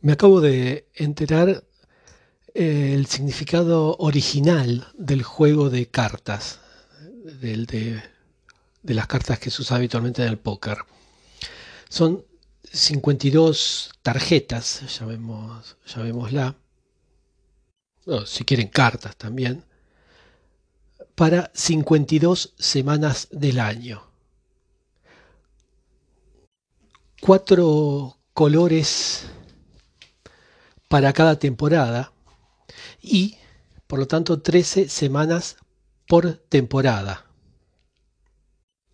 Me 0.00 0.12
acabo 0.12 0.40
de 0.40 0.86
enterar 0.94 1.64
eh, 2.54 2.92
el 2.94 3.06
significado 3.06 3.96
original 3.98 4.86
del 4.96 5.24
juego 5.24 5.70
de 5.70 5.86
cartas, 5.86 6.60
del, 7.40 7.66
de, 7.66 8.00
las 8.84 9.08
cartas 9.08 9.40
que 9.40 9.50
se 9.50 9.62
usa 9.62 9.76
habitualmente 9.76 10.22
en 10.22 10.28
el 10.28 10.38
póker. 10.38 10.78
Son 11.88 12.24
52 12.62 13.90
tarjetas, 14.02 15.00
llamemos, 15.00 15.76
llamémosla, 15.86 16.54
o 18.06 18.24
si 18.24 18.44
quieren 18.44 18.68
cartas 18.68 19.16
también, 19.16 19.64
para 21.16 21.50
52 21.54 22.54
semanas 22.56 23.26
del 23.32 23.58
año. 23.58 24.04
Cuatro 27.20 28.16
colores 28.32 29.26
para 30.88 31.12
cada 31.12 31.38
temporada 31.38 32.12
y, 33.00 33.36
por 33.86 33.98
lo 33.98 34.06
tanto, 34.06 34.40
13 34.40 34.88
semanas 34.88 35.56
por 36.06 36.32
temporada. 36.32 37.26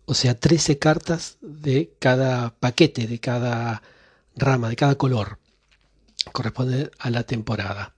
O 0.05 0.13
sea, 0.13 0.39
13 0.39 0.77
cartas 0.77 1.37
de 1.41 1.95
cada 1.99 2.51
paquete, 2.59 3.07
de 3.07 3.19
cada 3.19 3.81
rama, 4.35 4.69
de 4.69 4.75
cada 4.75 4.95
color. 4.95 5.39
Corresponde 6.31 6.91
a 6.99 7.09
la 7.09 7.23
temporada. 7.23 7.95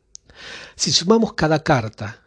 Si 0.76 0.92
sumamos 0.92 1.34
cada 1.34 1.64
carta, 1.64 2.22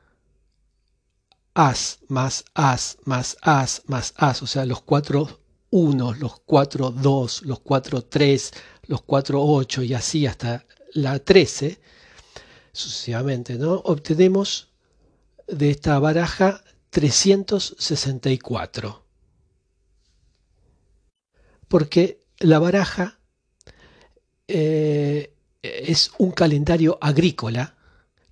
as 1.54 1.98
más 2.08 2.44
as 2.54 2.98
más 3.04 3.36
as 3.42 3.82
más 3.86 4.14
as, 4.16 4.42
o 4.42 4.46
sea, 4.46 4.64
los 4.64 4.82
cuatro 4.82 5.40
unos, 5.70 6.18
los 6.18 6.40
cuatro 6.40 6.90
dos, 6.90 7.42
los 7.42 7.60
cuatro 7.60 8.02
tres, 8.02 8.52
los 8.86 9.02
cuatro 9.02 9.42
ocho 9.42 9.82
y 9.82 9.94
así 9.94 10.26
hasta 10.26 10.66
la 10.92 11.18
13, 11.18 11.80
sucesivamente, 12.72 13.56
¿no? 13.56 13.74
obtenemos 13.74 14.68
de 15.46 15.70
esta 15.70 15.98
baraja 15.98 16.62
364. 16.90 19.04
Porque 21.68 22.20
la 22.38 22.58
baraja 22.58 23.18
eh, 24.48 25.34
es 25.62 26.12
un 26.18 26.32
calendario 26.32 26.98
agrícola 27.00 27.76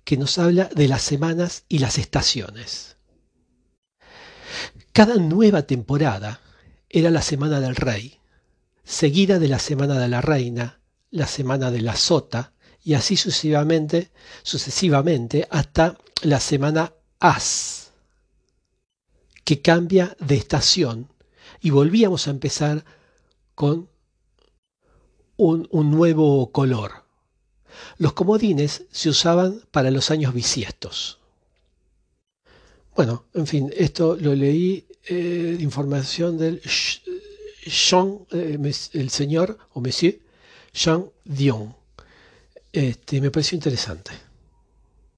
que 0.03 0.17
nos 0.17 0.37
habla 0.37 0.69
de 0.75 0.87
las 0.87 1.03
semanas 1.03 1.63
y 1.69 1.79
las 1.79 1.97
estaciones. 1.97 2.97
Cada 4.91 5.15
nueva 5.15 5.63
temporada 5.63 6.41
era 6.89 7.11
la 7.11 7.21
semana 7.21 7.59
del 7.59 7.75
rey, 7.75 8.19
seguida 8.83 9.39
de 9.39 9.47
la 9.47 9.59
semana 9.59 9.99
de 9.99 10.07
la 10.07 10.21
reina, 10.21 10.79
la 11.11 11.27
semana 11.27 11.71
de 11.71 11.81
la 11.81 11.95
sota 11.95 12.53
y 12.83 12.93
así 12.93 13.17
sucesivamente, 13.17 14.11
sucesivamente 14.43 15.47
hasta 15.49 15.97
la 16.21 16.39
semana 16.39 16.93
as, 17.19 17.91
que 19.43 19.61
cambia 19.61 20.15
de 20.19 20.35
estación 20.35 21.09
y 21.61 21.71
volvíamos 21.71 22.27
a 22.27 22.31
empezar 22.31 22.85
con 23.55 23.89
un, 25.37 25.67
nuevo 25.71 26.51
color. 26.51 27.03
Los 27.97 28.13
comodines 28.13 28.83
se 28.91 29.09
usaban 29.09 29.61
para 29.71 29.91
los 29.91 30.11
años 30.11 30.33
bisiestos. 30.33 31.19
Bueno, 32.95 33.25
en 33.33 33.47
fin, 33.47 33.71
esto 33.75 34.17
lo 34.19 34.35
leí, 34.35 34.85
eh, 35.07 35.57
información 35.59 36.37
del 36.37 36.61
eh, 37.65 38.73
el 38.93 39.09
señor 39.09 39.57
o 39.73 39.81
monsieur 39.81 40.19
Jean 40.73 41.09
Dion. 41.23 41.78
Este, 42.71 43.19
me 43.19 43.31
pareció 43.31 43.55
interesante. 43.55 44.11